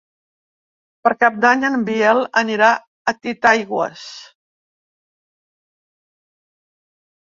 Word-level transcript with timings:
Per 1.07 1.11
Cap 1.23 1.37
d'Any 1.45 1.65
en 1.69 1.77
Biel 1.91 2.23
anirà 2.43 2.71
a 3.13 3.17
Titaigües. 3.21 4.09